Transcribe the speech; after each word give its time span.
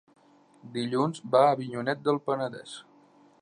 Dilluns 0.77 1.21
va 1.35 1.41
a 1.49 1.51
Avinyonet 1.59 2.03
del 2.09 2.19
Penedès. 2.31 2.75